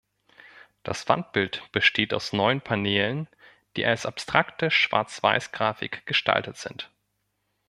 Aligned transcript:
Das 0.81 1.07
Wandbild 1.09 1.61
besteht 1.73 2.15
aus 2.15 2.33
neun 2.33 2.59
Paneelen, 2.59 3.27
die 3.77 3.85
als 3.85 4.07
abstrakte 4.07 4.71
Schwarzweiß-Grafik 4.71 6.07
gestaltet 6.07 6.57
sind. 6.57 6.89